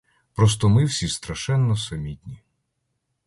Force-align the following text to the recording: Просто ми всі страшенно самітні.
Просто 0.33 0.69
ми 0.69 0.85
всі 0.85 1.07
страшенно 1.07 1.75
самітні. 1.77 2.41